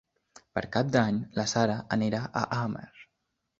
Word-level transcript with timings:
Per 0.57 0.63
Cap 0.75 0.89
d'Any 0.95 1.19
na 1.41 1.45
Sara 1.53 1.77
anirà 1.99 2.25
a 2.43 2.45
Amer. 2.63 2.89